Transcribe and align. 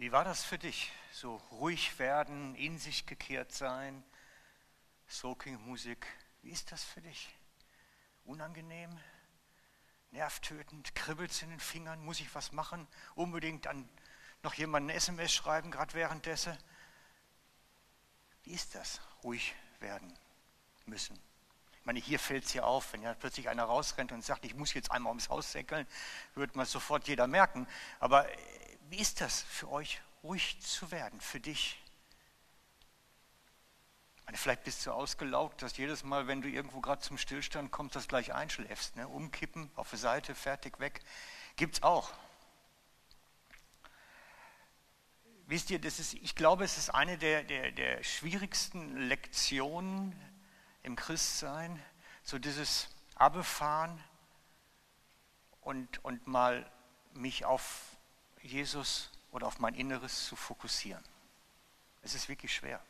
Wie 0.00 0.12
war 0.12 0.24
das 0.24 0.42
für 0.42 0.56
dich? 0.56 0.90
So 1.12 1.36
ruhig 1.50 1.98
werden, 1.98 2.54
in 2.54 2.78
sich 2.78 3.04
gekehrt 3.04 3.52
sein, 3.52 4.02
Soaking-Musik. 5.08 6.06
Wie 6.40 6.48
ist 6.48 6.72
das 6.72 6.82
für 6.82 7.02
dich? 7.02 7.28
Unangenehm? 8.24 8.98
Nervtötend? 10.10 10.94
Kribbelt 10.94 11.32
es 11.32 11.42
in 11.42 11.50
den 11.50 11.60
Fingern? 11.60 12.02
Muss 12.02 12.18
ich 12.18 12.34
was 12.34 12.50
machen? 12.52 12.88
Unbedingt 13.14 13.66
an 13.66 13.86
noch 14.42 14.54
jemanden 14.54 14.88
SMS 14.88 15.34
schreiben, 15.34 15.70
gerade 15.70 15.92
währenddessen? 15.92 16.56
Wie 18.44 18.52
ist 18.52 18.74
das? 18.74 19.02
Ruhig 19.22 19.54
werden 19.80 20.18
müssen. 20.86 21.20
Ich 21.78 21.84
meine, 21.84 22.00
hier 22.00 22.18
fällt 22.18 22.46
es 22.46 22.54
ja 22.54 22.62
auf, 22.62 22.94
wenn 22.94 23.02
ja 23.02 23.12
plötzlich 23.12 23.50
einer 23.50 23.64
rausrennt 23.64 24.12
und 24.12 24.24
sagt, 24.24 24.46
ich 24.46 24.54
muss 24.54 24.72
jetzt 24.72 24.90
einmal 24.92 25.10
ums 25.10 25.28
Haus 25.28 25.52
säckeln, 25.52 25.86
wird 26.36 26.56
man 26.56 26.64
sofort 26.64 27.06
jeder 27.06 27.26
merken. 27.26 27.68
Aber 27.98 28.26
wie 28.90 28.98
ist 28.98 29.20
das 29.20 29.42
für 29.42 29.70
euch, 29.70 30.00
ruhig 30.24 30.60
zu 30.60 30.90
werden, 30.90 31.20
für 31.20 31.38
dich? 31.38 31.80
Ich 34.16 34.24
meine, 34.26 34.36
vielleicht 34.36 34.64
bist 34.64 34.84
du 34.84 34.90
ausgelaugt, 34.90 35.62
dass 35.62 35.76
jedes 35.76 36.02
Mal, 36.02 36.26
wenn 36.26 36.42
du 36.42 36.48
irgendwo 36.48 36.80
gerade 36.80 37.00
zum 37.00 37.16
Stillstand 37.16 37.70
kommst, 37.70 37.94
das 37.94 38.08
gleich 38.08 38.34
einschläfst. 38.34 38.96
Ne? 38.96 39.06
Umkippen, 39.06 39.70
auf 39.76 39.90
die 39.90 39.96
Seite, 39.96 40.34
fertig, 40.34 40.80
weg. 40.80 41.00
Gibt 41.54 41.76
es 41.76 41.82
auch. 41.82 42.12
Wisst 45.46 45.70
ihr, 45.70 45.80
das 45.80 45.98
ist, 45.98 46.14
ich 46.14 46.34
glaube, 46.34 46.64
es 46.64 46.76
ist 46.76 46.90
eine 46.90 47.16
der, 47.16 47.44
der, 47.44 47.72
der 47.72 48.02
schwierigsten 48.02 48.96
Lektionen 48.96 50.14
im 50.82 50.96
Christsein, 50.96 51.80
so 52.22 52.38
dieses 52.38 52.88
Abbefahren 53.14 54.02
und, 55.60 56.04
und 56.04 56.26
mal 56.26 56.70
mich 57.14 57.44
auf 57.44 57.89
Jesus 58.42 59.10
oder 59.32 59.46
auf 59.46 59.58
mein 59.58 59.74
Inneres 59.74 60.26
zu 60.26 60.36
fokussieren. 60.36 61.02
Es 62.02 62.14
ist 62.14 62.28
wirklich 62.28 62.54
schwer. 62.54 62.80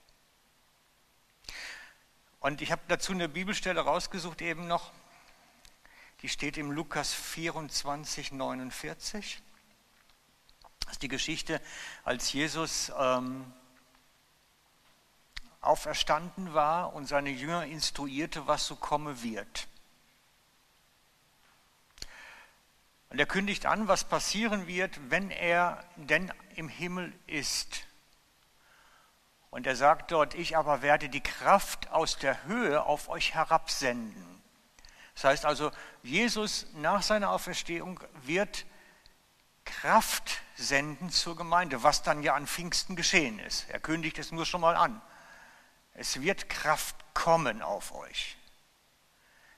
Und 2.40 2.62
ich 2.62 2.72
habe 2.72 2.82
dazu 2.88 3.12
eine 3.12 3.28
Bibelstelle 3.28 3.80
rausgesucht 3.80 4.40
eben 4.40 4.66
noch, 4.66 4.92
die 6.22 6.28
steht 6.28 6.56
im 6.58 6.70
Lukas 6.70 7.12
24, 7.12 8.32
49. 8.32 9.42
Das 10.80 10.92
ist 10.92 11.02
die 11.02 11.08
Geschichte, 11.08 11.60
als 12.04 12.32
Jesus 12.32 12.92
ähm, 12.98 13.52
auferstanden 15.60 16.54
war 16.54 16.94
und 16.94 17.06
seine 17.06 17.30
Jünger 17.30 17.64
instruierte, 17.66 18.46
was 18.46 18.66
so 18.66 18.76
komme 18.76 19.22
wird. 19.22 19.68
Und 23.10 23.18
er 23.18 23.26
kündigt 23.26 23.66
an, 23.66 23.88
was 23.88 24.04
passieren 24.04 24.66
wird, 24.66 25.10
wenn 25.10 25.30
er 25.30 25.84
denn 25.96 26.32
im 26.54 26.68
Himmel 26.68 27.12
ist. 27.26 27.84
Und 29.50 29.66
er 29.66 29.74
sagt 29.74 30.12
dort, 30.12 30.34
ich 30.34 30.56
aber 30.56 30.80
werde 30.80 31.08
die 31.08 31.22
Kraft 31.22 31.90
aus 31.90 32.18
der 32.18 32.44
Höhe 32.44 32.84
auf 32.84 33.08
euch 33.08 33.34
herabsenden. 33.34 34.40
Das 35.14 35.24
heißt 35.24 35.44
also, 35.44 35.72
Jesus 36.02 36.66
nach 36.74 37.02
seiner 37.02 37.30
Auferstehung 37.30 38.00
wird 38.22 38.64
Kraft 39.64 40.40
senden 40.56 41.10
zur 41.10 41.36
Gemeinde, 41.36 41.82
was 41.82 42.02
dann 42.02 42.22
ja 42.22 42.34
an 42.34 42.46
Pfingsten 42.46 42.96
geschehen 42.96 43.38
ist. 43.40 43.68
Er 43.70 43.80
kündigt 43.80 44.18
es 44.18 44.30
nur 44.30 44.46
schon 44.46 44.60
mal 44.60 44.76
an. 44.76 45.00
Es 45.94 46.20
wird 46.20 46.48
Kraft 46.48 46.96
kommen 47.12 47.60
auf 47.60 47.92
euch, 47.92 48.36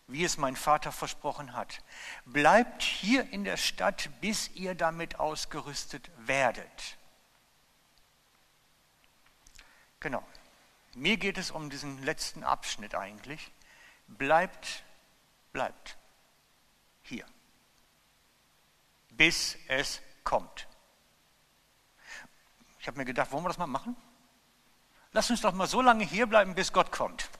wie 0.06 0.25
es 0.25 0.36
mein 0.36 0.56
Vater 0.56 0.92
versprochen 0.92 1.55
hat. 1.55 1.83
Bleibt 2.25 2.83
hier 2.83 3.31
in 3.31 3.45
der 3.45 3.56
Stadt, 3.56 4.11
bis 4.20 4.50
ihr 4.50 4.75
damit 4.75 5.19
ausgerüstet 5.19 6.11
werdet. 6.19 6.97
Genau. 10.00 10.25
Mir 10.94 11.17
geht 11.17 11.39
es 11.39 11.50
um 11.50 11.70
diesen 11.70 12.03
letzten 12.03 12.44
Abschnitt 12.44 12.94
eigentlich. 12.94 13.50
Bleibt, 14.09 14.82
bleibt 15.53 15.97
hier, 17.03 17.25
bis 19.10 19.56
es 19.69 20.03
kommt. 20.22 20.66
Ich 22.78 22.88
habe 22.88 22.98
mir 22.98 23.04
gedacht, 23.04 23.32
wollen 23.32 23.44
wir 23.44 23.48
das 23.48 23.59
mal 23.59 23.66
machen? 23.66 23.97
Lass 25.12 25.31
uns 25.31 25.41
doch 25.41 25.53
mal 25.53 25.66
so 25.66 25.81
lange 25.81 26.04
hier 26.04 26.27
bleiben, 26.27 26.54
bis 26.54 26.72
Gott 26.72 26.91
kommt. 26.91 27.31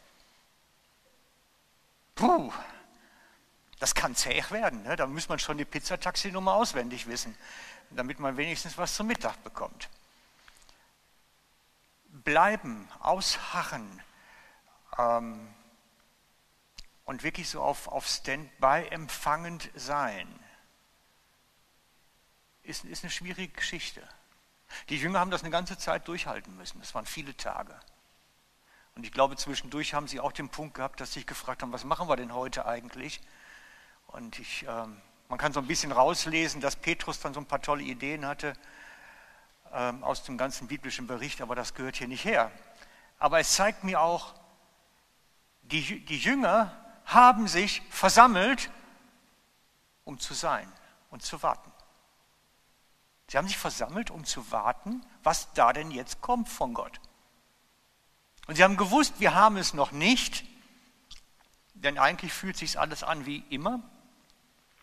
Puh, 2.15 2.53
das 3.79 3.95
kann 3.95 4.15
zäh 4.15 4.43
werden. 4.51 4.83
Ne? 4.83 4.97
Da 4.97 5.07
muss 5.07 5.29
man 5.29 5.39
schon 5.39 5.59
die 5.59 5.65
Pizzataxi-Nummer 5.65 6.55
auswendig 6.55 7.07
wissen, 7.07 7.37
damit 7.91 8.21
man 8.21 8.37
wenigstens 8.37 8.79
was 8.79 8.95
zum 8.95 9.09
Mittag 9.09 9.43
bekommt. 9.43 9.89
Bleiben, 12.09 12.89
ausharren 13.01 14.03
ähm, 14.99 15.53
und 17.05 17.23
wirklich 17.23 17.49
so 17.49 17.63
auf, 17.63 17.89
auf 17.89 18.07
Standby 18.07 18.87
empfangend 18.91 19.71
sein, 19.75 20.29
ist, 22.63 22.85
ist 22.85 23.03
eine 23.03 23.11
schwierige 23.11 23.53
Geschichte. 23.53 24.07
Die 24.89 24.97
Jünger 24.97 25.21
haben 25.21 25.31
das 25.31 25.43
eine 25.43 25.51
ganze 25.51 25.77
Zeit 25.77 26.07
durchhalten 26.09 26.57
müssen. 26.57 26.79
Das 26.81 26.95
waren 26.95 27.07
viele 27.07 27.37
Tage. 27.37 27.79
Und 28.95 29.05
ich 29.05 29.13
glaube, 29.13 29.37
zwischendurch 29.37 29.95
haben 29.95 30.07
sie 30.07 30.21
auch 30.21 30.33
den 30.33 30.49
Punkt 30.49 30.75
gehabt, 30.75 31.01
dass 31.01 31.13
sie 31.13 31.21
sich 31.21 31.27
gefragt 31.27 31.63
haben, 31.63 31.73
was 31.73 31.85
machen 31.85 32.09
wir 32.09 32.17
denn 32.17 32.35
heute 32.35 32.67
eigentlich? 32.67 33.21
Und 34.09 34.39
ich, 34.39 34.67
ähm, 34.69 35.01
man 35.29 35.39
kann 35.39 35.53
so 35.53 35.61
ein 35.61 35.67
bisschen 35.67 35.93
rauslesen, 35.93 36.61
dass 36.61 36.77
Petrus 36.77 37.21
dann 37.21 37.33
so 37.33 37.41
ein 37.41 37.47
paar 37.47 37.63
tolle 37.63 37.83
Ideen 37.83 38.27
hatte 38.27 38.53
ähm, 39.73 40.05
aus 40.05 40.25
dem 40.25 40.37
ganzen 40.37 40.69
biblischen 40.69 41.07
Bericht, 41.07 41.41
aber 41.41 41.55
das 41.55 41.75
gehört 41.75 41.97
hier 41.97 42.09
nicht 42.09 42.25
her. 42.25 42.51
Aber 43.19 43.41
es 43.41 43.55
zeigt 43.55 43.85
mir 43.85 44.01
auch, 44.01 44.35
die, 45.63 46.05
die 46.05 46.19
Jünger 46.19 46.77
haben 47.07 47.49
sich 47.49 47.83
versammelt, 47.89 48.71
um 50.05 50.19
zu 50.19 50.35
sein 50.35 50.71
und 51.11 51.23
zu 51.23 51.43
warten. 51.43 51.73
Sie 53.29 53.39
haben 53.39 53.49
sich 53.49 53.57
versammelt, 53.57 54.11
um 54.11 54.25
zu 54.25 54.51
warten, 54.51 55.07
was 55.23 55.53
da 55.55 55.73
denn 55.73 55.91
jetzt 55.91 56.21
kommt 56.21 56.51
von 56.51 56.75
Gott. 56.75 57.01
Und 58.47 58.57
sie 58.57 58.65
haben 58.65 58.77
gewusst, 58.77 59.15
wir 59.19 59.35
haben 59.35 59.57
es 59.57 59.75
noch 59.75 59.93
nicht, 59.93 60.45
denn 61.75 61.99
eigentlich 61.99 62.33
fühlt 62.33 62.57
sich 62.57 62.79
alles 62.79 63.03
an 63.03 63.27
wie 63.27 63.45
immer. 63.51 63.81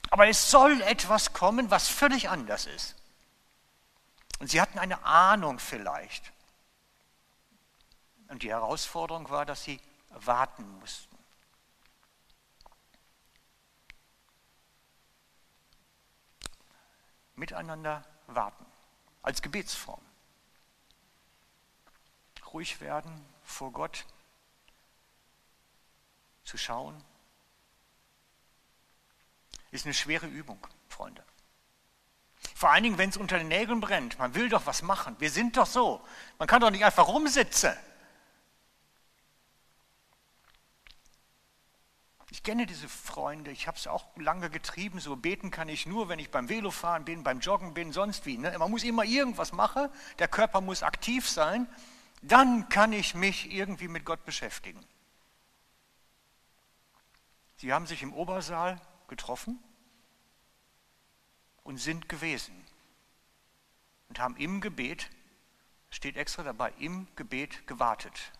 Aber 0.09 0.27
es 0.27 0.49
soll 0.49 0.81
etwas 0.81 1.33
kommen, 1.33 1.69
was 1.69 1.87
völlig 1.87 2.29
anders 2.29 2.65
ist. 2.65 2.95
Und 4.39 4.49
sie 4.49 4.61
hatten 4.61 4.79
eine 4.79 5.03
Ahnung 5.03 5.59
vielleicht. 5.59 6.31
Und 8.29 8.43
die 8.43 8.49
Herausforderung 8.49 9.29
war, 9.29 9.45
dass 9.45 9.63
sie 9.63 9.79
warten 10.09 10.79
mussten. 10.79 11.17
Miteinander 17.35 18.05
warten, 18.27 18.65
als 19.21 19.41
Gebetsform. 19.41 20.01
Ruhig 22.51 22.81
werden 22.81 23.25
vor 23.49 23.71
Gott, 23.71 24.05
zu 26.43 26.57
schauen, 26.57 27.03
ist 29.71 29.85
eine 29.85 29.93
schwere 29.93 30.27
Übung, 30.27 30.65
Freunde. 30.87 31.23
Vor 32.55 32.71
allen 32.71 32.83
Dingen, 32.83 32.97
wenn 32.97 33.09
es 33.09 33.17
unter 33.17 33.37
den 33.37 33.49
Nägeln 33.49 33.81
brennt. 33.81 34.17
Man 34.17 34.33
will 34.33 34.49
doch 34.49 34.65
was 34.65 34.81
machen. 34.81 35.15
Wir 35.19 35.29
sind 35.29 35.57
doch 35.57 35.65
so. 35.65 36.05
Man 36.37 36.47
kann 36.47 36.61
doch 36.61 36.71
nicht 36.71 36.85
einfach 36.85 37.07
rumsitzen. 37.07 37.75
Ich 42.31 42.43
kenne 42.43 42.65
diese 42.65 42.87
Freunde, 42.87 43.51
ich 43.51 43.67
habe 43.67 43.77
es 43.77 43.87
auch 43.87 44.05
lange 44.15 44.49
getrieben, 44.49 44.99
so 44.99 45.15
beten 45.15 45.51
kann 45.51 45.67
ich 45.67 45.85
nur, 45.85 46.07
wenn 46.07 46.19
ich 46.19 46.31
beim 46.31 46.47
Velofahren 46.47 47.03
bin, 47.03 47.23
beim 47.23 47.39
Joggen 47.41 47.73
bin, 47.73 47.91
sonst 47.91 48.25
wie. 48.25 48.37
Ne? 48.37 48.57
Man 48.57 48.71
muss 48.71 48.83
immer 48.83 49.03
irgendwas 49.03 49.51
machen, 49.51 49.89
der 50.19 50.27
Körper 50.27 50.61
muss 50.61 50.83
aktiv 50.83 51.27
sein, 51.27 51.67
dann 52.21 52.69
kann 52.69 52.93
ich 52.93 53.15
mich 53.15 53.51
irgendwie 53.51 53.87
mit 53.87 54.05
Gott 54.05 54.25
beschäftigen. 54.25 54.85
Sie 57.57 57.73
haben 57.73 57.87
sich 57.87 58.03
im 58.03 58.13
Obersaal 58.13 58.79
getroffen 59.07 59.59
und 61.63 61.77
sind 61.77 62.07
gewesen 62.09 62.55
und 64.07 64.19
haben 64.19 64.35
im 64.37 64.61
Gebet, 64.61 65.09
steht 65.89 66.17
extra 66.17 66.43
dabei, 66.43 66.71
im 66.79 67.07
Gebet 67.15 67.67
gewartet. 67.67 68.31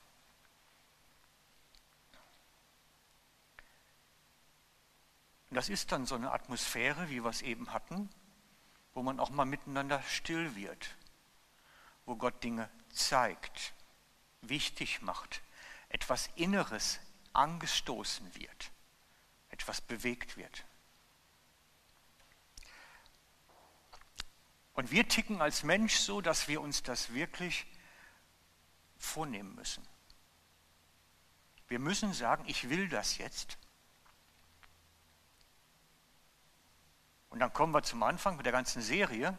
Und 5.49 5.55
das 5.55 5.69
ist 5.69 5.91
dann 5.91 6.05
so 6.05 6.15
eine 6.15 6.31
Atmosphäre, 6.31 7.09
wie 7.09 7.23
wir 7.23 7.29
es 7.29 7.41
eben 7.41 7.73
hatten, 7.73 8.09
wo 8.93 9.01
man 9.01 9.19
auch 9.19 9.31
mal 9.31 9.45
miteinander 9.45 10.01
still 10.03 10.55
wird, 10.55 10.95
wo 12.09 12.15
Gott 12.15 12.43
Dinge 12.43 12.67
zeigt, 12.89 13.75
wichtig 14.41 15.03
macht, 15.03 15.43
etwas 15.89 16.27
Inneres 16.35 16.99
angestoßen 17.33 18.33
wird, 18.33 18.71
etwas 19.49 19.79
bewegt 19.79 20.35
wird. 20.35 20.65
Und 24.73 24.89
wir 24.89 25.07
ticken 25.07 25.39
als 25.39 25.61
Mensch 25.61 25.97
so, 25.97 26.19
dass 26.19 26.47
wir 26.47 26.61
uns 26.61 26.81
das 26.81 27.13
wirklich 27.13 27.67
vornehmen 28.97 29.53
müssen. 29.53 29.87
Wir 31.67 31.77
müssen 31.77 32.11
sagen, 32.13 32.43
ich 32.47 32.71
will 32.71 32.89
das 32.89 33.19
jetzt. 33.19 33.59
Und 37.29 37.37
dann 37.37 37.53
kommen 37.53 37.71
wir 37.71 37.83
zum 37.83 38.01
Anfang 38.01 38.35
mit 38.35 38.47
der 38.47 38.53
ganzen 38.53 38.81
Serie. 38.81 39.37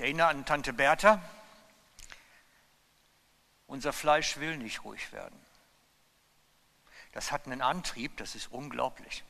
Ich 0.00 0.04
erinnere 0.04 0.28
an 0.28 0.46
Tante 0.46 0.72
Bertha. 0.72 1.20
Unser 3.66 3.92
Fleisch 3.92 4.38
will 4.38 4.56
nicht 4.56 4.82
ruhig 4.82 5.12
werden. 5.12 5.38
Das 7.12 7.30
hat 7.30 7.44
einen 7.44 7.60
Antrieb, 7.60 8.16
das 8.16 8.34
ist 8.34 8.50
unglaublich. 8.50 9.24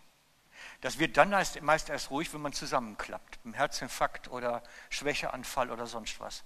Das 0.80 1.00
wird 1.00 1.16
dann 1.16 1.32
erst, 1.32 1.60
meist 1.62 1.88
erst 1.88 2.12
ruhig, 2.12 2.32
wenn 2.32 2.42
man 2.42 2.52
zusammenklappt, 2.52 3.42
beim 3.42 3.52
Herzinfarkt 3.52 4.28
oder 4.28 4.62
Schwächeanfall 4.90 5.72
oder 5.72 5.88
sonst 5.88 6.20
was. 6.20 6.44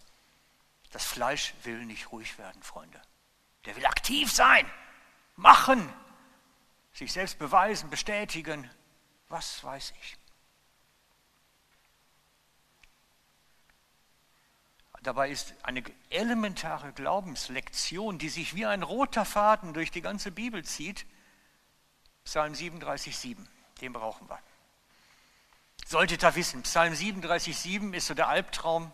Das 0.90 1.04
Fleisch 1.04 1.52
will 1.64 1.84
nicht 1.84 2.10
ruhig 2.10 2.38
werden, 2.38 2.62
Freunde. 2.62 3.02
Der 3.66 3.76
will 3.76 3.84
aktiv 3.84 4.32
sein, 4.32 4.64
machen, 5.36 5.92
sich 6.94 7.12
selbst 7.12 7.38
beweisen, 7.38 7.90
bestätigen, 7.90 8.70
was 9.28 9.62
weiß 9.62 9.92
ich. 10.00 10.16
Dabei 15.04 15.28
ist 15.28 15.54
eine 15.62 15.84
elementare 16.08 16.94
Glaubenslektion, 16.94 18.18
die 18.18 18.30
sich 18.30 18.54
wie 18.54 18.64
ein 18.64 18.82
roter 18.82 19.26
Faden 19.26 19.74
durch 19.74 19.90
die 19.90 20.00
ganze 20.00 20.30
Bibel 20.30 20.64
zieht, 20.64 21.04
Psalm 22.24 22.54
37,7, 22.54 23.36
den 23.82 23.92
brauchen 23.92 24.26
wir. 24.30 24.38
Solltet 25.84 26.24
ihr 26.24 26.34
wissen, 26.34 26.62
Psalm 26.62 26.94
37,7 26.94 27.92
ist 27.92 28.06
so 28.06 28.14
der 28.14 28.28
Albtraum. 28.28 28.90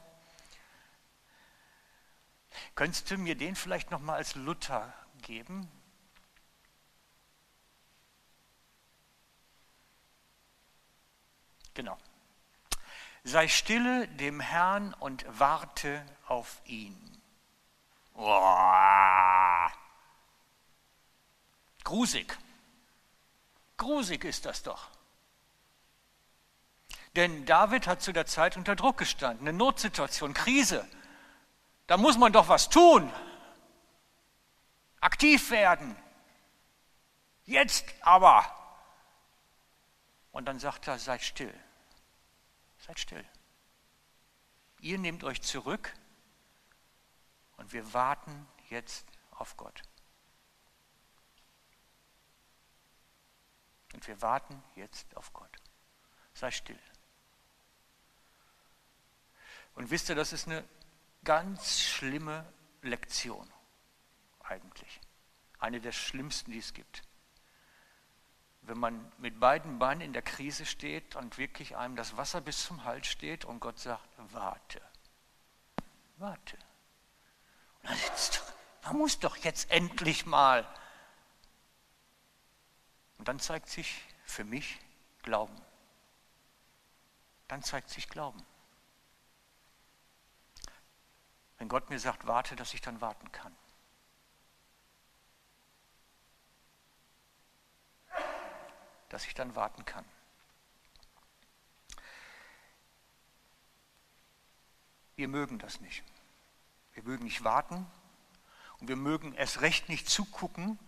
Könntest 2.74 3.08
du 3.08 3.16
mir 3.16 3.36
den 3.36 3.54
vielleicht 3.54 3.92
nochmal 3.92 4.16
als 4.16 4.34
Luther 4.34 4.92
geben? 5.22 5.70
Genau. 11.74 11.96
Sei 13.24 13.48
stille 13.48 14.08
dem 14.08 14.40
Herrn 14.40 14.94
und 14.94 15.24
warte 15.28 16.04
auf 16.26 16.60
ihn. 16.64 16.96
Grusig. 21.84 22.38
Grusig 23.76 24.24
ist 24.24 24.46
das 24.46 24.62
doch. 24.62 24.90
Denn 27.16 27.44
David 27.44 27.86
hat 27.86 28.02
zu 28.02 28.12
der 28.12 28.26
Zeit 28.26 28.56
unter 28.56 28.76
Druck 28.76 28.98
gestanden, 28.98 29.48
eine 29.48 29.56
Notsituation, 29.56 30.32
Krise. 30.32 30.86
Da 31.86 31.96
muss 31.96 32.16
man 32.18 32.32
doch 32.32 32.48
was 32.48 32.68
tun. 32.68 33.12
Aktiv 35.00 35.50
werden. 35.50 35.96
Jetzt 37.44 37.84
aber. 38.02 38.44
Und 40.30 40.44
dann 40.46 40.60
sagt 40.60 40.86
er, 40.86 40.98
seid 40.98 41.22
still. 41.22 41.52
Seid 42.90 42.98
still. 42.98 43.24
Ihr 44.80 44.98
nehmt 44.98 45.22
euch 45.22 45.40
zurück 45.42 45.94
und 47.56 47.72
wir 47.72 47.94
warten 47.94 48.48
jetzt 48.68 49.06
auf 49.30 49.56
Gott. 49.56 49.82
Und 53.94 54.04
wir 54.08 54.20
warten 54.22 54.60
jetzt 54.74 55.16
auf 55.16 55.32
Gott. 55.32 55.56
Sei 56.34 56.50
still. 56.50 56.80
Und 59.76 59.92
wisst 59.92 60.08
ihr, 60.08 60.16
das 60.16 60.32
ist 60.32 60.48
eine 60.48 60.64
ganz 61.22 61.80
schlimme 61.80 62.44
Lektion 62.82 63.48
eigentlich. 64.40 65.00
Eine 65.60 65.80
der 65.80 65.92
schlimmsten, 65.92 66.50
die 66.50 66.58
es 66.58 66.74
gibt 66.74 67.04
wenn 68.62 68.78
man 68.78 69.12
mit 69.18 69.40
beiden 69.40 69.78
Beinen 69.78 70.00
in 70.00 70.12
der 70.12 70.22
Krise 70.22 70.66
steht 70.66 71.16
und 71.16 71.38
wirklich 71.38 71.76
einem 71.76 71.96
das 71.96 72.16
Wasser 72.16 72.40
bis 72.40 72.64
zum 72.64 72.84
Hals 72.84 73.06
steht 73.06 73.44
und 73.44 73.60
Gott 73.60 73.78
sagt, 73.78 74.08
warte, 74.16 74.80
warte. 76.18 76.58
Und 77.82 78.42
man 78.84 78.98
muss 78.98 79.18
doch 79.18 79.36
jetzt 79.36 79.70
endlich 79.70 80.26
mal. 80.26 80.66
Und 83.18 83.28
dann 83.28 83.38
zeigt 83.38 83.68
sich 83.68 84.02
für 84.24 84.44
mich 84.44 84.78
Glauben. 85.22 85.56
Dann 87.48 87.62
zeigt 87.62 87.90
sich 87.90 88.08
Glauben. 88.08 88.42
Wenn 91.58 91.68
Gott 91.68 91.90
mir 91.90 91.98
sagt, 91.98 92.26
warte, 92.26 92.56
dass 92.56 92.72
ich 92.72 92.80
dann 92.80 93.00
warten 93.00 93.30
kann. 93.32 93.54
Dass 99.10 99.26
ich 99.26 99.34
dann 99.34 99.54
warten 99.54 99.84
kann. 99.84 100.04
Wir 105.16 105.28
mögen 105.28 105.58
das 105.58 105.80
nicht. 105.82 106.02
Wir 106.94 107.02
mögen 107.02 107.24
nicht 107.24 107.44
warten 107.44 107.86
und 108.78 108.88
wir 108.88 108.96
mögen 108.96 109.34
erst 109.34 109.60
recht 109.60 109.90
nicht 109.90 110.08
zugucken, 110.08 110.78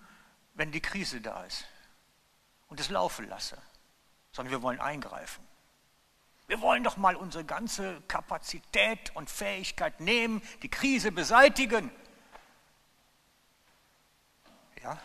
wenn 0.54 0.72
die 0.72 0.80
Krise 0.80 1.20
da 1.20 1.44
ist 1.44 1.66
und 2.68 2.80
es 2.80 2.88
laufen 2.88 3.28
lasse, 3.28 3.60
sondern 4.32 4.52
wir 4.52 4.62
wollen 4.62 4.80
eingreifen. 4.80 5.46
Wir 6.46 6.60
wollen 6.60 6.84
doch 6.84 6.96
mal 6.96 7.16
unsere 7.16 7.44
ganze 7.44 8.00
Kapazität 8.02 9.14
und 9.14 9.30
Fähigkeit 9.30 10.00
nehmen, 10.00 10.42
die 10.62 10.70
Krise 10.70 11.12
beseitigen. 11.12 11.90
Ja, 14.82 14.98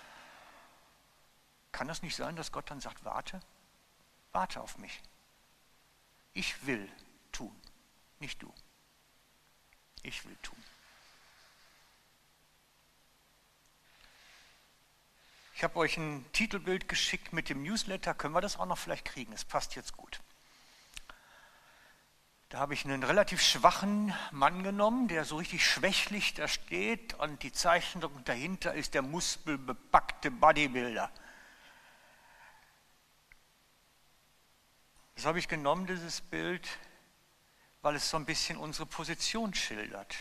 kann 1.78 1.88
das 1.88 2.02
nicht 2.02 2.16
sein, 2.16 2.36
dass 2.36 2.52
Gott 2.52 2.72
dann 2.72 2.82
sagt, 2.82 3.06
warte, 3.06 3.40
warte 4.32 4.62
auf 4.62 4.80
mich. 4.80 5.00
Ich 6.34 6.66
will 6.66 6.92
tun, 7.32 7.56
nicht 8.18 8.42
du. 8.42 8.52
Ich 10.02 10.26
will 10.26 10.36
tun. 10.42 10.58
Ich 15.54 15.64
habe 15.64 15.76
euch 15.76 15.98
ein 15.98 16.26
Titelbild 16.34 16.90
geschickt 16.90 17.32
mit 17.32 17.48
dem 17.48 17.62
Newsletter. 17.62 18.16
Können 18.16 18.34
wir 18.34 18.42
das 18.42 18.58
auch 18.58 18.66
noch 18.66 18.80
vielleicht 18.80 19.06
kriegen? 19.06 19.32
Es 19.34 19.46
passt 19.46 19.76
jetzt 19.76 19.96
gut. 19.96 20.20
Da 22.50 22.58
habe 22.58 22.74
ich 22.74 22.86
einen 22.86 23.04
relativ 23.04 23.40
schwachen 23.40 24.16
Mann 24.32 24.64
genommen, 24.64 25.10
der 25.10 25.26
so 25.26 25.38
richtig 25.38 25.64
schwächlich 25.64 26.34
da 26.34 26.48
steht 26.48 27.14
und 27.20 27.44
die 27.44 27.52
Zeichnung 27.52 28.24
dahinter 28.26 28.74
ist 28.74 28.96
der 28.96 29.04
muskelbepackte 29.04 30.32
Bodybuilder. 30.32 31.12
Das 35.18 35.26
habe 35.26 35.40
ich 35.40 35.48
genommen, 35.48 35.88
dieses 35.88 36.22
Bild, 36.22 36.70
weil 37.82 37.96
es 37.96 38.08
so 38.08 38.18
ein 38.18 38.26
bisschen 38.26 38.56
unsere 38.56 38.86
Position 38.86 39.52
schildert. 39.56 40.16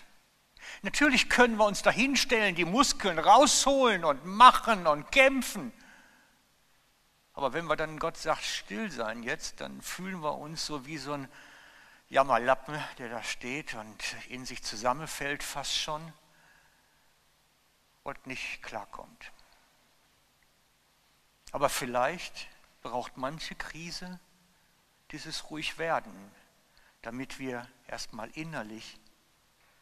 Natürlich 0.80 1.28
können 1.28 1.58
wir 1.58 1.66
uns 1.66 1.82
da 1.82 1.90
hinstellen, 1.90 2.54
die 2.54 2.64
Muskeln 2.64 3.18
rausholen 3.18 4.06
und 4.06 4.24
machen 4.24 4.86
und 4.86 5.12
kämpfen. 5.12 5.70
Aber 7.34 7.52
wenn 7.52 7.66
wir 7.66 7.76
dann 7.76 7.98
Gott 7.98 8.16
sagt, 8.16 8.42
still 8.42 8.90
sein 8.90 9.22
jetzt, 9.22 9.60
dann 9.60 9.82
fühlen 9.82 10.22
wir 10.22 10.38
uns 10.38 10.64
so 10.64 10.86
wie 10.86 10.96
so 10.96 11.12
ein 11.12 11.28
Jammerlappen, 12.08 12.82
der 12.96 13.10
da 13.10 13.22
steht 13.22 13.74
und 13.74 14.02
in 14.30 14.46
sich 14.46 14.62
zusammenfällt 14.62 15.42
fast 15.42 15.76
schon 15.76 16.10
und 18.02 18.26
nicht 18.26 18.62
klarkommt. 18.62 19.30
Aber 21.52 21.68
vielleicht 21.68 22.48
braucht 22.80 23.18
manche 23.18 23.54
Krise 23.56 24.18
dieses 25.10 25.50
ruhig 25.50 25.78
werden, 25.78 26.12
damit 27.02 27.38
wir 27.38 27.68
erstmal 27.86 28.30
innerlich 28.30 28.98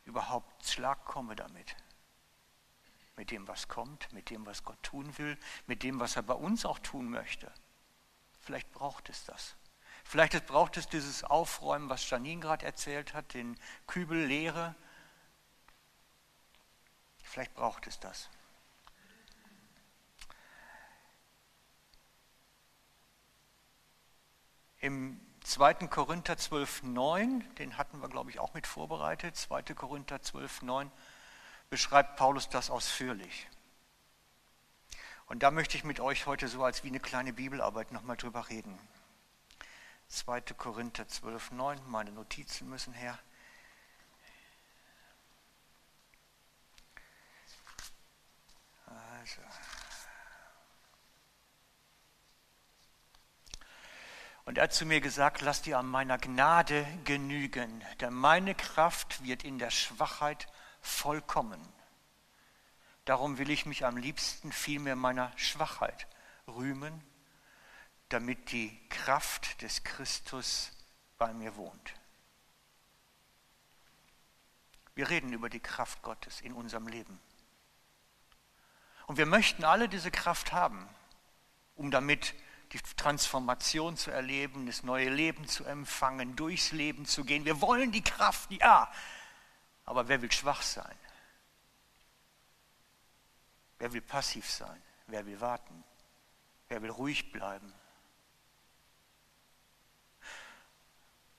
überhaupt 0.04 0.66
Schlag 0.66 1.04
kommen 1.04 1.36
damit. 1.36 1.76
Mit 3.16 3.30
dem, 3.30 3.46
was 3.46 3.68
kommt, 3.68 4.12
mit 4.12 4.30
dem, 4.30 4.44
was 4.44 4.64
Gott 4.64 4.82
tun 4.82 5.16
will, 5.18 5.38
mit 5.66 5.82
dem, 5.82 6.00
was 6.00 6.16
er 6.16 6.22
bei 6.22 6.34
uns 6.34 6.66
auch 6.66 6.78
tun 6.80 7.08
möchte. 7.10 7.50
Vielleicht 8.40 8.70
braucht 8.72 9.08
es 9.08 9.24
das. 9.24 9.56
Vielleicht 10.04 10.46
braucht 10.46 10.76
es 10.76 10.88
dieses 10.88 11.24
Aufräumen, 11.24 11.88
was 11.88 12.08
Janine 12.10 12.40
gerade 12.40 12.66
erzählt 12.66 13.14
hat, 13.14 13.32
den 13.34 13.58
Kübel 13.86 14.26
leere. 14.26 14.74
Vielleicht 17.22 17.54
braucht 17.54 17.86
es 17.86 17.98
das. 18.00 18.28
Im 24.84 25.18
2. 25.44 25.88
Korinther 25.88 26.36
12, 26.36 26.82
9, 26.82 27.54
den 27.54 27.78
hatten 27.78 28.02
wir, 28.02 28.10
glaube 28.10 28.28
ich, 28.28 28.38
auch 28.38 28.52
mit 28.52 28.66
vorbereitet. 28.66 29.34
2. 29.34 29.62
Korinther 29.72 30.20
12, 30.20 30.60
9 30.60 30.92
beschreibt 31.70 32.16
Paulus 32.16 32.50
das 32.50 32.68
ausführlich. 32.68 33.48
Und 35.24 35.42
da 35.42 35.50
möchte 35.50 35.78
ich 35.78 35.84
mit 35.84 36.00
euch 36.00 36.26
heute 36.26 36.48
so 36.48 36.62
als 36.62 36.84
wie 36.84 36.88
eine 36.88 37.00
kleine 37.00 37.32
Bibelarbeit 37.32 37.92
nochmal 37.92 38.18
drüber 38.18 38.50
reden. 38.50 38.78
2. 40.08 40.42
Korinther 40.58 41.08
12, 41.08 41.52
9. 41.52 41.80
Meine 41.86 42.12
Notizen 42.12 42.68
müssen 42.68 42.92
her. 42.92 43.18
Und 54.44 54.58
er 54.58 54.64
hat 54.64 54.74
zu 54.74 54.84
mir 54.84 55.00
gesagt, 55.00 55.40
lass 55.40 55.62
dir 55.62 55.78
an 55.78 55.86
meiner 55.86 56.18
Gnade 56.18 56.86
genügen, 57.04 57.82
denn 58.00 58.12
meine 58.12 58.54
Kraft 58.54 59.24
wird 59.24 59.42
in 59.42 59.58
der 59.58 59.70
Schwachheit 59.70 60.46
vollkommen. 60.82 61.60
Darum 63.06 63.38
will 63.38 63.50
ich 63.50 63.66
mich 63.66 63.84
am 63.84 63.96
liebsten 63.96 64.52
vielmehr 64.52 64.96
meiner 64.96 65.32
Schwachheit 65.36 66.06
rühmen, 66.46 67.02
damit 68.10 68.52
die 68.52 68.78
Kraft 68.90 69.62
des 69.62 69.82
Christus 69.82 70.72
bei 71.18 71.32
mir 71.32 71.56
wohnt. 71.56 71.94
Wir 74.94 75.08
reden 75.08 75.32
über 75.32 75.48
die 75.48 75.60
Kraft 75.60 76.02
Gottes 76.02 76.40
in 76.40 76.52
unserem 76.52 76.86
Leben. 76.86 77.18
Und 79.06 79.16
wir 79.16 79.26
möchten 79.26 79.64
alle 79.64 79.88
diese 79.88 80.10
Kraft 80.10 80.52
haben, 80.52 80.88
um 81.74 81.90
damit 81.90 82.34
die 82.82 82.96
Transformation 82.96 83.96
zu 83.96 84.10
erleben, 84.10 84.66
das 84.66 84.82
neue 84.82 85.08
Leben 85.08 85.46
zu 85.46 85.64
empfangen, 85.64 86.36
durchs 86.36 86.72
Leben 86.72 87.06
zu 87.06 87.24
gehen. 87.24 87.44
Wir 87.44 87.60
wollen 87.60 87.92
die 87.92 88.02
Kraft, 88.02 88.50
ja. 88.50 88.90
Aber 89.84 90.08
wer 90.08 90.22
will 90.22 90.32
schwach 90.32 90.62
sein? 90.62 90.96
Wer 93.78 93.92
will 93.92 94.00
passiv 94.00 94.50
sein? 94.50 94.82
Wer 95.06 95.26
will 95.26 95.40
warten? 95.40 95.84
Wer 96.68 96.82
will 96.82 96.90
ruhig 96.90 97.32
bleiben? 97.32 97.72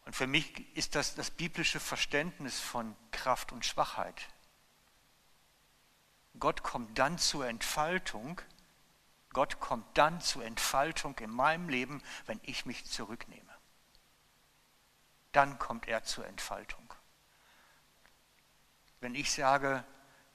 Und 0.06 0.16
für 0.16 0.28
mich 0.28 0.76
ist 0.78 0.96
das 0.96 1.16
das 1.16 1.32
biblische 1.32 1.80
Verständnis 1.80 2.60
von 2.60 2.96
Kraft 3.12 3.52
und 3.52 3.66
Schwachheit. 3.66 4.28
Gott 6.40 6.64
kommt 6.64 6.98
dann 7.00 7.18
zur 7.18 7.48
Entfaltung, 7.48 8.40
Gott 9.36 9.60
kommt 9.60 9.98
dann 9.98 10.22
zur 10.22 10.46
Entfaltung 10.46 11.20
in 11.20 11.30
meinem 11.30 11.68
Leben, 11.68 12.02
wenn 12.26 12.40
ich 12.44 12.66
mich 12.66 12.86
zurücknehme. 12.86 13.54
Dann 15.34 15.60
kommt 15.60 15.90
er 15.90 16.06
zur 16.06 16.26
Entfaltung. 16.26 16.94
Wenn 19.02 19.14
ich 19.14 19.34
sage, 19.34 19.84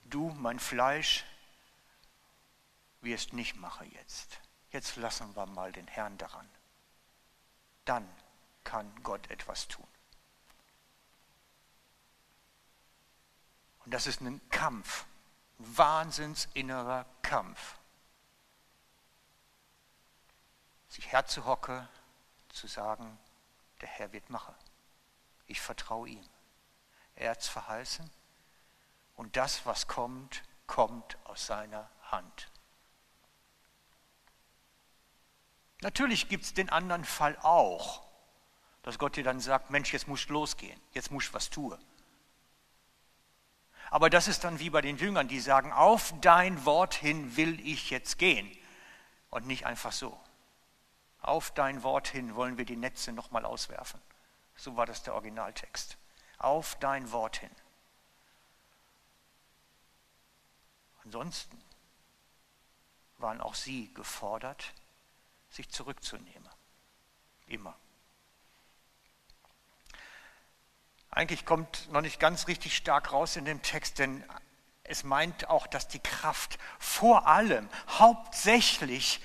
du, 0.05 0.29
mein 0.37 0.61
Fleisch, 0.61 1.25
wirst 3.01 3.33
nicht 3.33 3.57
mache 3.57 3.87
jetzt. 3.87 4.39
Jetzt 4.71 4.97
lassen 4.97 5.35
wir 5.35 5.47
mal 5.47 5.73
den 5.73 5.89
Herrn 5.89 6.19
daran. 6.19 6.47
Dann 7.87 8.07
kann 8.65 9.03
Gott 9.03 9.31
etwas 9.31 9.67
tun. 9.67 9.89
Und 13.79 13.95
das 13.95 14.07
ist 14.07 14.21
ein 14.21 14.47
Kampf, 14.51 15.07
ein 15.59 15.79
wahnsinnsinnerer 15.79 17.07
Kampf. 17.23 17.80
Sich 20.91 21.11
herzuhocke, 21.11 21.89
zu 22.51 22.67
sagen, 22.67 23.19
der 23.81 23.89
Herr 23.89 24.13
wird 24.13 24.29
machen. 24.29 24.55
Ich 25.47 25.61
vertraue 25.61 26.09
ihm. 26.09 26.29
Er 27.15 27.31
hat 27.31 27.41
es 27.41 27.49
verheißen 27.49 28.11
und 29.17 29.37
das, 29.37 29.65
was 29.67 29.87
kommt, 29.87 30.43
kommt 30.67 31.17
aus 31.25 31.47
seiner 31.47 31.89
Hand. 32.11 32.51
Natürlich 35.81 36.29
gibt 36.29 36.45
es 36.45 36.55
den 36.55 36.69
anderen 36.69 37.05
Fall 37.05 37.39
auch, 37.43 38.03
dass 38.83 38.99
Gott 38.99 39.17
dir 39.17 39.25
dann 39.25 39.41
sagt, 39.41 39.71
Mensch, 39.71 39.93
jetzt 39.93 40.09
musst 40.09 40.29
du 40.29 40.35
losgehen, 40.35 40.79
jetzt 40.93 41.11
musst 41.11 41.29
du 41.29 41.35
was 41.35 41.51
tun. 41.51 41.79
Aber 43.91 44.09
das 44.11 44.29
ist 44.29 44.45
dann 44.45 44.59
wie 44.59 44.71
bei 44.71 44.81
den 44.83 44.99
Jüngern, 44.99 45.29
die 45.29 45.41
sagen, 45.41 45.73
auf 45.73 46.15
dein 46.21 46.65
Wort 46.65 46.95
hin 46.95 47.37
will 47.37 47.61
ich 47.67 47.91
jetzt 47.91 48.19
gehen 48.19 48.57
und 49.31 49.47
nicht 49.47 49.67
einfach 49.67 49.93
so. 49.93 50.19
Auf 51.21 51.51
dein 51.53 51.83
Wort 51.83 52.09
hin 52.09 52.35
wollen 52.35 52.59
wir 52.59 52.65
die 52.65 52.77
Netze 52.77 53.13
nochmal 53.13 53.45
auswerfen. 53.45 54.01
So 54.57 54.77
war 54.77 54.87
das 54.87 55.03
der 55.03 55.15
Originaltext. 55.15 55.97
Auf 56.39 56.77
dein 56.77 57.13
Wort 57.13 57.39
hin. 57.39 57.51
Ansonsten 61.05 61.61
waren 63.19 63.41
auch 63.41 63.55
sie 63.55 63.93
gefordert, 63.95 64.73
sich 65.51 65.69
zurückzunehmen. 65.71 66.49
Immer. 67.47 67.77
Eigentlich 71.11 71.45
kommt 71.45 71.91
noch 71.91 72.01
nicht 72.01 72.21
ganz 72.21 72.47
richtig 72.47 72.77
stark 72.77 73.13
raus 73.13 73.37
in 73.37 73.45
dem 73.45 73.63
Text, 73.63 73.99
denn 73.99 74.25
es 74.85 75.03
meint 75.03 75.49
auch, 75.49 75.67
dass 75.67 75.89
die 75.89 75.99
Kraft 75.99 76.59
vor 76.79 77.27
allem 77.27 77.69
hauptsächlich 77.89 79.21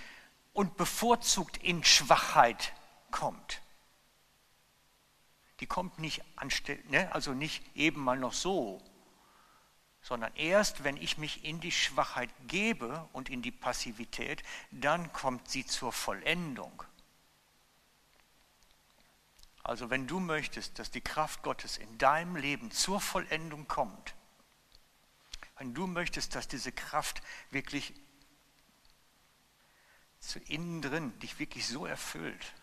und 0.55 0.77
bevorzugt 0.77 1.57
in 1.57 1.83
Schwachheit 1.83 2.73
kommt. 3.11 3.61
Die 5.59 5.67
kommt 5.67 5.99
nicht 5.99 6.23
anstelle, 6.37 6.81
ne? 6.89 7.13
also 7.13 7.33
nicht 7.33 7.75
eben 7.75 8.01
mal 8.01 8.17
noch 8.17 8.31
so, 8.31 8.81
sondern 10.01 10.33
erst 10.35 10.85
wenn 10.85 10.95
ich 10.95 11.17
mich 11.17 11.43
in 11.43 11.59
die 11.59 11.73
Schwachheit 11.73 12.29
gebe 12.47 13.05
und 13.11 13.29
in 13.29 13.41
die 13.41 13.51
Passivität, 13.51 14.43
dann 14.71 15.11
kommt 15.11 15.49
sie 15.49 15.65
zur 15.65 15.91
Vollendung. 15.91 16.83
Also 19.61 19.89
wenn 19.89 20.07
du 20.07 20.21
möchtest, 20.21 20.79
dass 20.79 20.89
die 20.89 21.01
Kraft 21.01 21.43
Gottes 21.43 21.77
in 21.77 21.97
deinem 21.97 22.37
Leben 22.37 22.71
zur 22.71 23.01
Vollendung 23.01 23.67
kommt, 23.67 24.15
wenn 25.57 25.73
du 25.73 25.85
möchtest, 25.85 26.33
dass 26.33 26.47
diese 26.47 26.71
Kraft 26.71 27.21
wirklich 27.49 27.93
zu 30.27 30.39
innen 30.39 30.81
drin 30.81 31.17
dich 31.19 31.39
wirklich 31.39 31.67
so 31.67 31.85
erfüllt, 31.85 32.53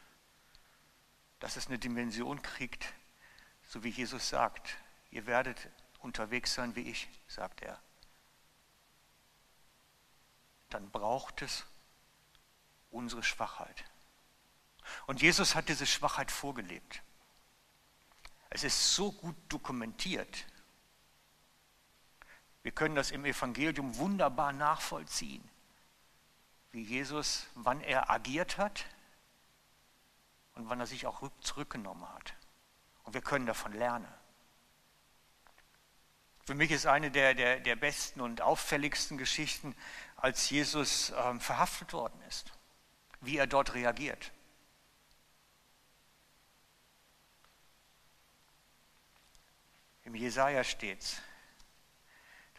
dass 1.41 1.57
es 1.57 1.69
eine 1.69 1.79
Dimension 1.79 2.43
kriegt, 2.43 2.93
so 3.69 3.85
wie 3.85 3.89
Jesus 3.89 4.29
sagt, 4.29 4.77
ihr 5.11 5.27
werdet 5.27 5.69
unterwegs 6.01 6.55
sein 6.55 6.75
wie 6.77 6.83
ich, 6.83 7.09
sagt 7.29 7.63
er. 7.63 7.81
Dann 10.71 10.91
braucht 10.91 11.43
es 11.43 11.65
unsere 12.91 13.23
Schwachheit. 13.23 13.85
Und 15.07 15.23
Jesus 15.23 15.55
hat 15.55 15.69
diese 15.69 15.87
Schwachheit 15.87 16.31
vorgelebt. 16.31 17.03
Es 18.51 18.65
ist 18.65 18.95
so 18.95 19.13
gut 19.13 19.37
dokumentiert. 19.49 20.47
Wir 22.63 22.73
können 22.73 22.95
das 22.95 23.11
im 23.11 23.25
Evangelium 23.25 23.97
wunderbar 23.97 24.53
nachvollziehen 24.53 25.52
wie 26.73 26.83
Jesus, 26.83 27.47
wann 27.55 27.81
er 27.81 28.11
agiert 28.11 28.59
hat 28.59 28.87
und 30.55 30.69
wann 30.69 30.81
er 30.81 30.87
sich 30.87 31.07
auch 31.07 31.31
zurückgenommen 31.41 32.09
hat. 32.15 32.35
Und 33.05 33.15
wir 33.15 33.21
können 33.21 33.47
davon 33.47 33.73
lernen. 33.73 34.09
Für 36.45 36.55
mich 36.55 36.71
ist 36.71 36.87
eine 36.87 37.11
der, 37.11 37.35
der, 37.35 37.61
der 37.61 37.77
besten 37.77 38.21
und 38.21 38.41
auffälligsten 38.41 39.17
Geschichten, 39.17 39.77
als 40.17 40.51
Jesus 40.51 41.13
ähm, 41.17 41.41
verhaftet 41.41 41.93
worden 41.93 42.21
ist, 42.29 42.53
wie 43.21 43.37
er 43.37 43.47
dort 43.47 43.75
reagiert. 43.75 44.33
Im 50.05 50.15
Jesaja 50.17 50.65
steht's. 50.65 51.23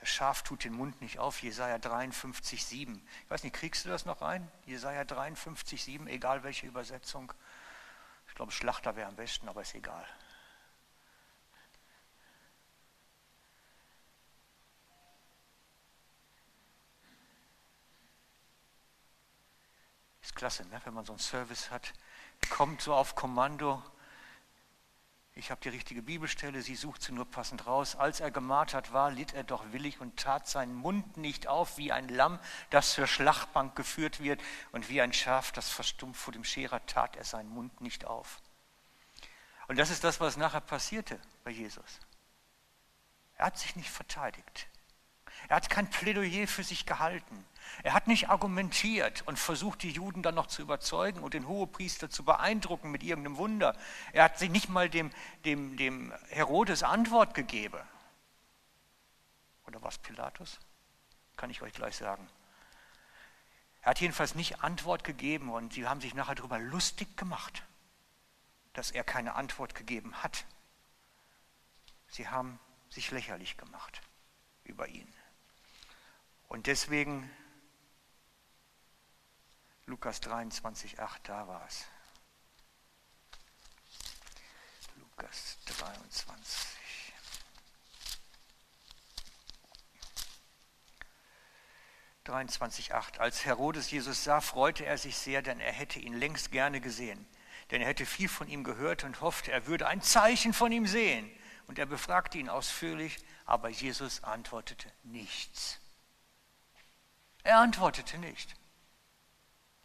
Das 0.03 0.09
Schaf 0.09 0.43
tut 0.43 0.65
den 0.65 0.73
Mund 0.73 0.99
nicht 0.99 1.17
auf, 1.17 1.41
Jesaja 1.41 1.79
53, 1.79 2.65
7. 2.65 3.01
Ich 3.23 3.29
weiß 3.29 3.43
nicht, 3.43 3.55
kriegst 3.55 3.85
du 3.85 3.89
das 3.89 4.03
noch 4.03 4.21
rein? 4.21 4.51
Jesaja 4.65 5.05
53, 5.05 5.81
7, 5.81 6.07
egal 6.07 6.43
welche 6.43 6.67
Übersetzung. 6.67 7.31
Ich 8.27 8.35
glaube, 8.35 8.51
Schlachter 8.51 8.97
wäre 8.97 9.07
am 9.07 9.15
besten, 9.15 9.47
aber 9.47 9.61
ist 9.61 9.73
egal. 9.75 10.05
Ist 20.21 20.35
klasse, 20.35 20.67
ne? 20.67 20.81
wenn 20.83 20.93
man 20.93 21.05
so 21.05 21.13
einen 21.13 21.19
Service 21.19 21.71
hat. 21.71 21.93
Kommt 22.49 22.81
so 22.81 22.93
auf 22.93 23.15
Kommando 23.15 23.81
ich 25.35 25.49
habe 25.49 25.61
die 25.61 25.69
richtige 25.69 26.03
Bibelstelle, 26.03 26.61
sie 26.61 26.75
sucht 26.75 27.01
sie 27.01 27.11
nur 27.11 27.25
passend 27.25 27.65
raus. 27.65 27.95
Als 27.95 28.19
er 28.19 28.29
gemartert 28.29 28.93
war, 28.93 29.09
litt 29.09 29.33
er 29.33 29.43
doch 29.43 29.71
willig 29.71 29.99
und 29.99 30.17
tat 30.17 30.47
seinen 30.47 30.75
Mund 30.75 31.17
nicht 31.17 31.47
auf 31.47 31.77
wie 31.77 31.91
ein 31.91 32.07
Lamm, 32.07 32.39
das 32.69 32.93
zur 32.93 33.07
Schlachtbank 33.07 33.75
geführt 33.75 34.19
wird, 34.19 34.41
und 34.71 34.89
wie 34.89 35.01
ein 35.01 35.11
Schaf, 35.11 35.51
das 35.51 35.69
verstummt 35.69 36.17
vor 36.17 36.33
dem 36.33 36.43
Scherer, 36.43 36.85
tat 36.85 37.15
er 37.15 37.23
seinen 37.23 37.49
Mund 37.49 37.81
nicht 37.81 38.05
auf. 38.05 38.41
Und 39.67 39.79
das 39.79 39.89
ist 39.89 40.03
das, 40.03 40.19
was 40.19 40.37
nachher 40.37 40.61
passierte 40.61 41.19
bei 41.43 41.51
Jesus. 41.51 41.99
Er 43.35 43.47
hat 43.47 43.57
sich 43.57 43.75
nicht 43.75 43.89
verteidigt. 43.89 44.67
Er 45.47 45.57
hat 45.57 45.69
kein 45.69 45.89
Plädoyer 45.89 46.47
für 46.47 46.63
sich 46.63 46.85
gehalten. 46.85 47.45
Er 47.83 47.93
hat 47.93 48.07
nicht 48.07 48.29
argumentiert 48.29 49.23
und 49.27 49.37
versucht, 49.39 49.83
die 49.83 49.91
Juden 49.91 50.23
dann 50.23 50.35
noch 50.35 50.47
zu 50.47 50.61
überzeugen 50.61 51.21
und 51.21 51.33
den 51.33 51.47
Hohepriester 51.47 52.09
zu 52.09 52.23
beeindrucken 52.23 52.91
mit 52.91 53.03
irgendeinem 53.03 53.37
Wunder. 53.37 53.77
Er 54.11 54.25
hat 54.25 54.39
sich 54.39 54.49
nicht 54.49 54.69
mal 54.69 54.89
dem, 54.89 55.11
dem, 55.45 55.77
dem 55.77 56.13
Herodes 56.29 56.83
Antwort 56.83 57.33
gegeben. 57.33 57.79
Oder 59.65 59.81
was 59.81 59.97
Pilatus? 59.97 60.59
Kann 61.37 61.49
ich 61.49 61.61
euch 61.61 61.73
gleich 61.73 61.95
sagen. 61.95 62.27
Er 63.81 63.91
hat 63.91 63.99
jedenfalls 63.99 64.35
nicht 64.35 64.63
Antwort 64.63 65.03
gegeben 65.03 65.51
und 65.51 65.73
sie 65.73 65.87
haben 65.87 65.99
sich 65.99 66.13
nachher 66.13 66.35
darüber 66.35 66.59
lustig 66.59 67.17
gemacht, 67.17 67.63
dass 68.71 68.91
er 68.91 69.03
keine 69.03 69.35
Antwort 69.35 69.75
gegeben 69.75 70.23
hat. 70.23 70.45
Sie 72.07 72.27
haben 72.29 72.59
sich 72.89 73.11
lächerlich 73.11 73.57
gemacht 73.57 74.01
über 74.63 74.87
ihn. 74.87 75.13
Und 76.53 76.67
deswegen, 76.67 77.27
Lukas 79.87 80.21
23, 80.21 80.99
8, 80.99 81.27
da 81.27 81.47
war 81.47 81.65
es. 81.65 81.85
Lukas 84.97 85.57
23. 85.65 87.13
23,8. 92.23 93.17
Als 93.17 93.45
Herodes 93.45 93.89
Jesus 93.89 94.23
sah, 94.23 94.39
freute 94.39 94.85
er 94.85 94.99
sich 94.99 95.17
sehr, 95.17 95.41
denn 95.41 95.59
er 95.59 95.71
hätte 95.71 95.97
ihn 95.97 96.13
längst 96.13 96.51
gerne 96.51 96.81
gesehen. 96.81 97.25
Denn 97.71 97.81
er 97.81 97.87
hätte 97.87 98.05
viel 98.05 98.29
von 98.29 98.47
ihm 98.47 98.63
gehört 98.63 99.03
und 99.03 99.21
hoffte, 99.21 99.51
er 99.51 99.65
würde 99.65 99.87
ein 99.87 100.03
Zeichen 100.03 100.53
von 100.53 100.71
ihm 100.71 100.85
sehen. 100.85 101.31
Und 101.65 101.79
er 101.79 101.87
befragte 101.87 102.37
ihn 102.37 102.47
ausführlich, 102.47 103.17
aber 103.47 103.69
Jesus 103.69 104.23
antwortete 104.23 104.91
nichts. 105.01 105.79
Er 107.43 107.59
antwortete 107.59 108.17
nicht. 108.17 108.55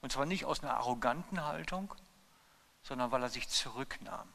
Und 0.00 0.12
zwar 0.12 0.26
nicht 0.26 0.44
aus 0.44 0.62
einer 0.62 0.74
arroganten 0.74 1.44
Haltung, 1.44 1.94
sondern 2.82 3.10
weil 3.10 3.22
er 3.22 3.28
sich 3.28 3.48
zurücknahm. 3.48 4.32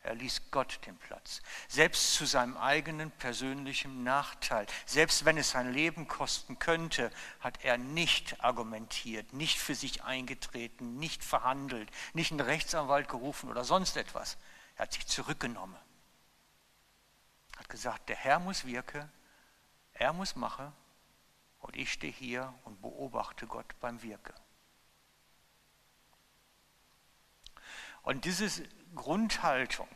Er 0.00 0.14
ließ 0.14 0.50
Gott 0.52 0.80
den 0.86 0.96
Platz, 0.96 1.42
selbst 1.68 2.14
zu 2.14 2.24
seinem 2.24 2.56
eigenen 2.56 3.10
persönlichen 3.10 4.04
Nachteil. 4.04 4.66
Selbst 4.86 5.24
wenn 5.24 5.36
es 5.36 5.50
sein 5.50 5.72
Leben 5.72 6.08
kosten 6.08 6.58
könnte, 6.58 7.10
hat 7.40 7.62
er 7.64 7.76
nicht 7.76 8.42
argumentiert, 8.42 9.34
nicht 9.34 9.58
für 9.58 9.74
sich 9.74 10.04
eingetreten, 10.04 10.98
nicht 10.98 11.22
verhandelt, 11.22 11.90
nicht 12.14 12.30
einen 12.30 12.40
Rechtsanwalt 12.40 13.08
gerufen 13.08 13.50
oder 13.50 13.64
sonst 13.64 13.96
etwas. 13.96 14.38
Er 14.76 14.84
hat 14.84 14.92
sich 14.94 15.06
zurückgenommen. 15.06 15.76
Hat 17.58 17.68
gesagt, 17.68 18.08
der 18.08 18.16
Herr 18.16 18.38
muss 18.38 18.64
wirken, 18.64 19.10
er 19.92 20.12
muss 20.12 20.36
machen 20.36 20.72
und 21.58 21.76
ich 21.76 21.92
stehe 21.92 22.12
hier 22.12 22.54
und 22.64 22.80
beobachte 22.80 23.46
Gott 23.46 23.78
beim 23.80 24.02
Wirken. 24.02 24.34
Und 28.02 28.24
diese 28.24 28.66
Grundhaltung 28.94 29.88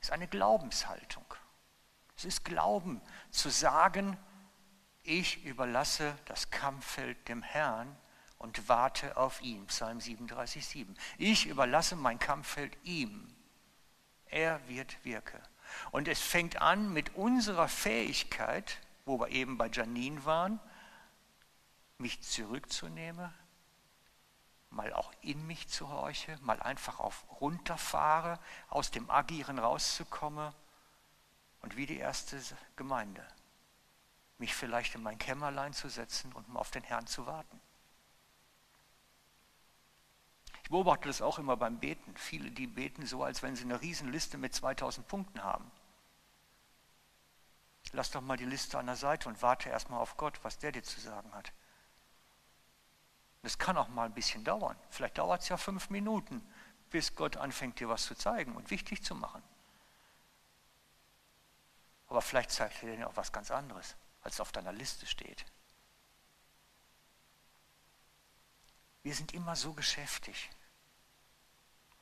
ist 0.00 0.10
eine 0.10 0.26
Glaubenshaltung. 0.26 1.24
Es 2.16 2.24
ist 2.24 2.44
Glauben 2.44 3.00
zu 3.30 3.48
sagen, 3.48 4.16
ich 5.02 5.44
überlasse 5.44 6.16
das 6.26 6.50
Kampffeld 6.50 7.28
dem 7.28 7.42
Herrn 7.42 7.96
und 8.38 8.68
warte 8.68 9.16
auf 9.16 9.40
ihn. 9.42 9.66
Psalm 9.66 9.98
37,7. 9.98 10.96
Ich 11.18 11.46
überlasse 11.46 11.96
mein 11.96 12.18
Kampffeld 12.18 12.76
ihm. 12.82 13.34
Er 14.26 14.66
wird 14.68 15.04
wirken. 15.04 15.40
Und 15.90 16.08
es 16.08 16.20
fängt 16.20 16.60
an 16.60 16.92
mit 16.92 17.14
unserer 17.14 17.68
Fähigkeit, 17.68 18.78
wo 19.04 19.18
wir 19.20 19.28
eben 19.28 19.58
bei 19.58 19.68
Janine 19.68 20.24
waren, 20.24 20.60
mich 21.98 22.22
zurückzunehmen, 22.22 23.32
mal 24.70 24.92
auch 24.92 25.12
in 25.20 25.46
mich 25.46 25.68
zu 25.68 25.88
horche, 25.88 26.38
mal 26.42 26.60
einfach 26.62 27.00
auf 27.00 27.24
runterfahre, 27.40 28.38
aus 28.68 28.90
dem 28.90 29.10
Agieren 29.10 29.58
rauszukommen 29.58 30.52
und 31.62 31.76
wie 31.76 31.86
die 31.86 31.98
erste 31.98 32.40
Gemeinde, 32.76 33.26
mich 34.38 34.54
vielleicht 34.54 34.94
in 34.94 35.02
mein 35.02 35.18
Kämmerlein 35.18 35.72
zu 35.72 35.88
setzen 35.88 36.32
und 36.32 36.56
auf 36.56 36.70
den 36.70 36.84
Herrn 36.84 37.06
zu 37.06 37.26
warten. 37.26 37.60
Ich 40.62 40.70
beobachte 40.70 41.08
das 41.08 41.20
auch 41.20 41.40
immer 41.40 41.56
beim 41.56 41.80
Beten. 41.80 42.16
Viele, 42.16 42.52
die 42.52 42.68
beten 42.68 43.04
so, 43.04 43.24
als 43.24 43.42
wenn 43.42 43.56
sie 43.56 43.64
eine 43.64 43.80
Riesenliste 43.80 44.38
mit 44.38 44.54
2000 44.54 45.06
Punkten 45.08 45.42
haben. 45.42 45.68
Lass 47.92 48.10
doch 48.10 48.20
mal 48.20 48.36
die 48.36 48.44
Liste 48.44 48.78
an 48.78 48.86
der 48.86 48.96
Seite 48.96 49.28
und 49.28 49.42
warte 49.42 49.68
erstmal 49.68 50.00
auf 50.00 50.16
Gott, 50.16 50.38
was 50.42 50.58
der 50.58 50.72
dir 50.72 50.82
zu 50.82 51.00
sagen 51.00 51.32
hat. 51.34 51.52
Das 53.42 53.58
kann 53.58 53.76
auch 53.76 53.88
mal 53.88 54.04
ein 54.04 54.14
bisschen 54.14 54.44
dauern. 54.44 54.76
Vielleicht 54.90 55.18
dauert 55.18 55.42
es 55.42 55.48
ja 55.48 55.56
fünf 55.56 55.90
Minuten, 55.90 56.46
bis 56.90 57.14
Gott 57.14 57.36
anfängt, 57.36 57.80
dir 57.80 57.88
was 57.88 58.04
zu 58.04 58.14
zeigen 58.14 58.54
und 58.54 58.70
wichtig 58.70 59.02
zu 59.02 59.14
machen. 59.14 59.42
Aber 62.08 62.22
vielleicht 62.22 62.50
zeigt 62.50 62.82
er 62.82 62.96
dir 62.96 63.08
auch 63.08 63.16
was 63.16 63.32
ganz 63.32 63.50
anderes, 63.50 63.96
als 64.22 64.40
auf 64.40 64.52
deiner 64.52 64.72
Liste 64.72 65.06
steht. 65.06 65.46
Wir 69.02 69.14
sind 69.14 69.32
immer 69.32 69.56
so 69.56 69.72
geschäftig 69.72 70.50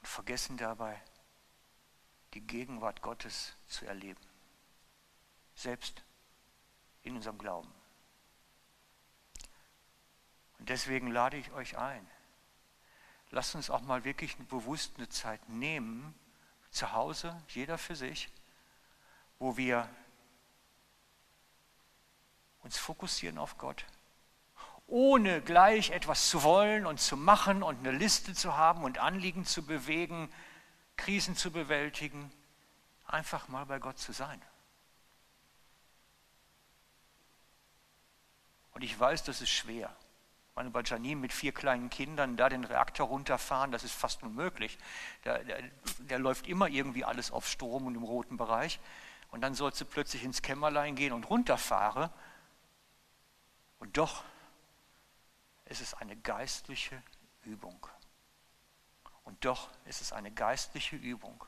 und 0.01 0.09
vergessen 0.09 0.57
dabei, 0.57 1.01
die 2.35 2.41
Gegenwart 2.41 3.03
Gottes 3.03 3.55
zu 3.69 3.87
erleben. 3.87 4.28
Selbst 5.59 6.05
in 7.03 7.17
unserem 7.17 7.37
Glauben. 7.37 7.69
Und 10.61 10.69
deswegen 10.69 11.11
lade 11.11 11.37
ich 11.37 11.51
euch 11.51 11.77
ein. 11.77 12.09
Lasst 13.31 13.57
uns 13.57 13.69
auch 13.69 13.81
mal 13.81 14.05
wirklich 14.05 14.37
bewusst 14.37 14.93
eine 14.99 15.09
Zeit 15.09 15.49
nehmen, 15.49 16.15
zu 16.71 16.93
Hause, 16.93 17.37
jeder 17.49 17.77
für 17.77 17.97
sich, 17.97 18.29
wo 19.41 19.57
wir 19.57 19.91
uns 22.61 22.79
fokussieren 22.79 23.37
auf 23.37 23.59
Gott, 23.59 23.85
ohne 24.87 25.43
gleich 25.43 25.91
etwas 25.91 26.29
zu 26.29 26.45
wollen 26.45 26.87
und 26.87 27.01
zu 27.01 27.17
machen 27.17 27.65
und 27.65 27.81
eine 27.81 27.91
Liste 27.91 28.33
zu 28.33 28.57
haben 28.57 28.85
und 28.85 28.99
Anliegen 28.99 29.45
zu 29.45 29.67
bewegen, 29.67 30.33
Krisen 30.97 31.35
zu 31.35 31.51
bewältigen, 31.51 32.31
einfach 33.09 33.49
mal 33.49 33.67
bei 33.67 33.81
Gott 33.81 33.99
zu 33.99 34.13
sein. 34.13 34.41
Und 38.79 38.85
ich 38.85 38.99
weiß, 38.99 39.25
das 39.25 39.43
ist 39.43 39.51
schwer 39.51 39.95
meine, 40.59 40.71
bei 40.71 40.83
Janine 40.83 41.21
mit 41.21 41.33
vier 41.33 41.53
kleinen 41.53 41.89
Kindern 41.89 42.37
da 42.37 42.49
den 42.49 42.65
Reaktor 42.65 43.07
runterfahren, 43.07 43.71
das 43.71 43.85
ist 43.85 43.95
fast 43.95 44.25
unmöglich. 44.25 44.77
Der, 45.25 45.45
der, 45.45 45.63
der 46.01 46.19
läuft 46.19 46.49
immer 46.49 46.67
irgendwie 46.67 47.05
alles 47.05 47.31
auf 47.31 47.47
Strom 47.47 47.87
und 47.87 47.95
im 47.95 48.03
roten 48.03 48.37
Bereich. 48.37 48.81
Und 49.31 49.41
dann 49.43 49.55
sollst 49.55 49.81
du 49.81 49.85
plötzlich 49.85 50.25
ins 50.25 50.43
Kämmerlein 50.43 50.97
gehen 50.97 51.13
und 51.13 51.31
runterfahren. 51.31 52.11
Und 53.79 53.97
doch 53.97 54.25
ist 55.67 55.81
es 55.81 55.95
eine 55.95 56.17
geistliche 56.17 57.01
Übung. 57.45 57.87
Und 59.23 59.45
doch 59.45 59.69
ist 59.85 60.01
es 60.01 60.13
eine 60.13 60.33
geistliche 60.33 60.97
Übung. 60.97 61.45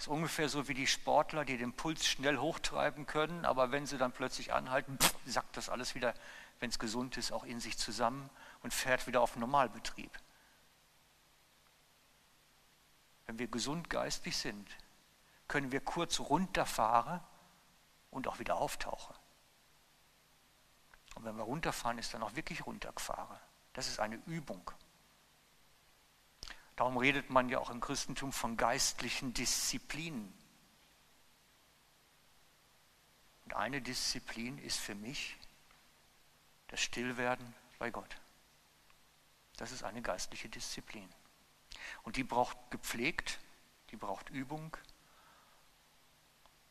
Ist 0.00 0.08
ungefähr 0.08 0.48
so 0.48 0.66
wie 0.66 0.74
die 0.74 0.86
Sportler, 0.88 1.44
die 1.44 1.58
den 1.58 1.74
Puls 1.74 2.08
schnell 2.08 2.38
hochtreiben 2.38 3.06
können, 3.06 3.44
aber 3.44 3.70
wenn 3.70 3.86
sie 3.86 3.98
dann 3.98 4.12
plötzlich 4.12 4.52
anhalten, 4.52 4.98
pff, 4.98 5.14
sackt 5.26 5.56
das 5.56 5.68
alles 5.68 5.94
wieder 5.94 6.14
wenn 6.60 6.70
es 6.70 6.78
gesund 6.78 7.16
ist, 7.16 7.32
auch 7.32 7.44
in 7.44 7.58
sich 7.58 7.76
zusammen 7.78 8.30
und 8.62 8.72
fährt 8.72 9.06
wieder 9.06 9.22
auf 9.22 9.36
Normalbetrieb. 9.36 10.10
Wenn 13.26 13.38
wir 13.38 13.48
gesund 13.48 13.88
geistig 13.88 14.36
sind, 14.36 14.68
können 15.48 15.72
wir 15.72 15.80
kurz 15.80 16.20
runterfahren 16.20 17.20
und 18.10 18.28
auch 18.28 18.38
wieder 18.38 18.56
auftauchen. 18.56 19.16
Und 21.14 21.24
wenn 21.24 21.36
wir 21.36 21.44
runterfahren, 21.44 21.98
ist 21.98 22.14
dann 22.14 22.22
auch 22.22 22.36
wirklich 22.36 22.66
runtergefahren. 22.66 23.38
Das 23.72 23.88
ist 23.88 23.98
eine 23.98 24.16
Übung. 24.26 24.70
Darum 26.80 26.96
redet 26.96 27.28
man 27.28 27.50
ja 27.50 27.58
auch 27.58 27.68
im 27.68 27.82
Christentum 27.82 28.32
von 28.32 28.56
geistlichen 28.56 29.34
Disziplinen. 29.34 30.32
Und 33.44 33.52
eine 33.54 33.82
Disziplin 33.82 34.56
ist 34.56 34.78
für 34.78 34.94
mich 34.94 35.36
das 36.68 36.80
Stillwerden 36.80 37.54
bei 37.78 37.90
Gott. 37.90 38.16
Das 39.58 39.72
ist 39.72 39.84
eine 39.84 40.00
geistliche 40.00 40.48
Disziplin. 40.48 41.06
Und 42.02 42.16
die 42.16 42.24
braucht 42.24 42.56
gepflegt, 42.70 43.40
die 43.90 43.96
braucht 43.96 44.30
Übung. 44.30 44.74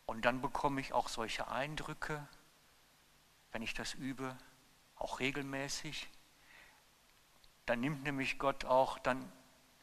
Und 0.08 0.26
dann 0.26 0.42
bekomme 0.42 0.82
ich 0.82 0.92
auch 0.92 1.08
solche 1.08 1.50
Eindrücke, 1.50 2.28
wenn 3.52 3.62
ich 3.62 3.76
das 3.76 3.94
übe, 3.94 4.36
auch 4.96 5.20
regelmäßig. 5.20 6.10
Dann 7.68 7.80
nimmt 7.80 8.02
nämlich 8.02 8.40
Gott 8.40 8.66
auch 8.66 8.98
dann, 8.98 9.32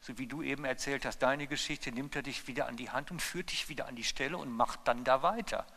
so 0.07 0.17
wie 0.17 0.27
du 0.27 0.41
eben 0.41 0.63
erzählt 0.63 1.03
hast, 1.05 1.19
deine 1.19 1.47
Geschichte, 1.47 1.91
nimmt 1.91 2.15
er 2.15 2.21
dich 2.21 2.47
wieder 2.47 2.67
an 2.67 2.77
die 2.77 2.89
Hand 2.89 3.11
und 3.11 3.21
führt 3.21 3.51
dich 3.51 3.67
wieder 3.67 3.87
an 3.87 3.97
die 3.97 4.05
Stelle 4.05 4.37
und 4.37 4.49
macht 4.49 4.87
dann 4.87 5.03
da 5.03 5.21
weiter. 5.21 5.67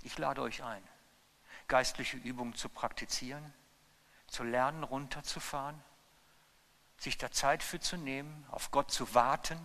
Ich 0.00 0.16
lade 0.16 0.40
euch 0.40 0.62
ein, 0.64 0.82
geistliche 1.68 2.16
Übungen 2.16 2.54
zu 2.54 2.70
praktizieren, 2.70 3.52
zu 4.26 4.42
lernen, 4.42 4.84
runterzufahren, 4.84 5.78
sich 6.96 7.18
da 7.18 7.30
Zeit 7.30 7.62
für 7.62 7.78
zu 7.78 7.98
nehmen, 7.98 8.46
auf 8.50 8.70
Gott 8.70 8.90
zu 8.90 9.12
warten 9.12 9.58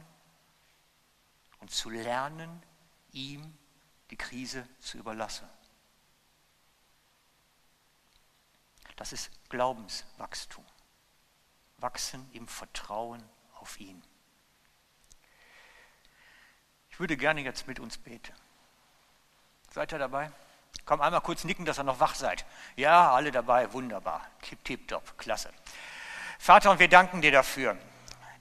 und 1.60 1.72
zu 1.72 1.90
lernen, 1.90 2.62
ihm 3.14 3.58
die 4.10 4.18
Krise 4.18 4.68
zu 4.80 4.98
überlassen. 4.98 5.48
Das 9.00 9.14
ist 9.14 9.32
Glaubenswachstum. 9.48 10.66
Wachsen 11.78 12.30
im 12.34 12.50
Vertrauen 12.50 13.24
auf 13.62 13.80
ihn. 13.80 14.04
Ich 16.90 17.00
würde 17.00 17.16
gerne 17.16 17.40
jetzt 17.40 17.66
mit 17.66 17.80
uns 17.80 17.98
beten. 17.98 18.34
Seid 19.72 19.94
ihr 19.94 20.00
dabei? 20.00 20.30
Komm 20.84 21.00
einmal 21.00 21.22
kurz 21.22 21.46
nicken, 21.46 21.64
dass 21.64 21.80
ihr 21.80 21.86
noch 21.86 22.02
wach 22.02 22.14
seid. 22.14 22.46
Ja, 22.76 23.14
alle 23.14 23.32
dabei, 23.32 23.72
wunderbar. 23.72 24.28
Tipp, 24.42 24.66
tipp, 24.66 24.90
top, 24.90 25.18
klasse. 25.18 25.54
Vater, 26.38 26.70
und 26.70 26.80
wir 26.80 26.90
danken 26.90 27.22
dir 27.22 27.32
dafür, 27.32 27.78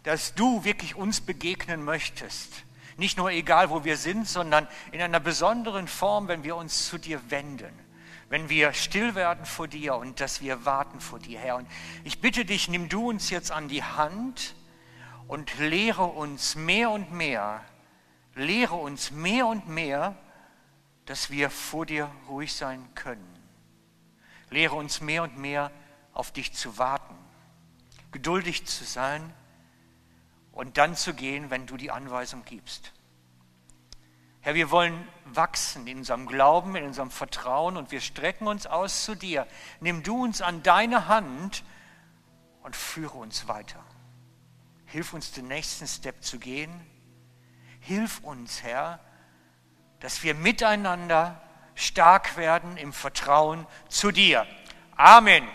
dass 0.02 0.34
du 0.34 0.64
wirklich 0.64 0.96
uns 0.96 1.20
begegnen 1.20 1.84
möchtest. 1.84 2.64
Nicht 2.96 3.16
nur 3.16 3.30
egal, 3.30 3.70
wo 3.70 3.84
wir 3.84 3.96
sind, 3.96 4.26
sondern 4.26 4.66
in 4.90 5.00
einer 5.00 5.20
besonderen 5.20 5.86
Form, 5.86 6.26
wenn 6.26 6.42
wir 6.42 6.56
uns 6.56 6.88
zu 6.88 6.98
dir 6.98 7.30
wenden 7.30 7.87
wenn 8.28 8.48
wir 8.48 8.72
still 8.74 9.14
werden 9.14 9.46
vor 9.46 9.68
dir 9.68 9.96
und 9.96 10.20
dass 10.20 10.40
wir 10.40 10.64
warten 10.64 11.00
vor 11.00 11.18
dir, 11.18 11.38
Herr. 11.38 11.56
Und 11.56 11.68
ich 12.04 12.20
bitte 12.20 12.44
dich, 12.44 12.68
nimm 12.68 12.88
du 12.88 13.08
uns 13.08 13.30
jetzt 13.30 13.50
an 13.50 13.68
die 13.68 13.82
Hand 13.82 14.54
und 15.26 15.58
lehre 15.58 16.04
uns 16.04 16.54
mehr 16.54 16.90
und 16.90 17.12
mehr, 17.12 17.64
lehre 18.34 18.74
uns 18.74 19.10
mehr 19.10 19.46
und 19.46 19.68
mehr, 19.68 20.16
dass 21.06 21.30
wir 21.30 21.48
vor 21.48 21.86
dir 21.86 22.10
ruhig 22.28 22.52
sein 22.52 22.86
können. 22.94 23.26
Lehre 24.50 24.76
uns 24.76 25.00
mehr 25.00 25.22
und 25.22 25.38
mehr 25.38 25.70
auf 26.12 26.32
dich 26.32 26.52
zu 26.52 26.76
warten, 26.76 27.14
geduldig 28.12 28.66
zu 28.66 28.84
sein 28.84 29.32
und 30.52 30.76
dann 30.76 30.96
zu 30.96 31.14
gehen, 31.14 31.50
wenn 31.50 31.66
du 31.66 31.76
die 31.76 31.90
Anweisung 31.90 32.44
gibst. 32.44 32.92
Herr, 34.40 34.54
wir 34.54 34.70
wollen 34.70 35.06
wachsen 35.24 35.86
in 35.86 35.98
unserem 35.98 36.26
Glauben, 36.26 36.76
in 36.76 36.84
unserem 36.84 37.10
Vertrauen 37.10 37.76
und 37.76 37.90
wir 37.90 38.00
strecken 38.00 38.46
uns 38.46 38.66
aus 38.66 39.04
zu 39.04 39.14
dir. 39.14 39.46
Nimm 39.80 40.02
du 40.02 40.24
uns 40.24 40.40
an 40.40 40.62
deine 40.62 41.08
Hand 41.08 41.64
und 42.62 42.76
führe 42.76 43.18
uns 43.18 43.48
weiter. 43.48 43.84
Hilf 44.86 45.12
uns, 45.12 45.32
den 45.32 45.48
nächsten 45.48 45.86
Step 45.86 46.22
zu 46.22 46.38
gehen. 46.38 46.70
Hilf 47.80 48.20
uns, 48.20 48.62
Herr, 48.62 49.00
dass 50.00 50.22
wir 50.22 50.34
miteinander 50.34 51.42
stark 51.74 52.36
werden 52.36 52.76
im 52.76 52.92
Vertrauen 52.92 53.66
zu 53.88 54.10
dir. 54.10 54.46
Amen. 54.96 55.46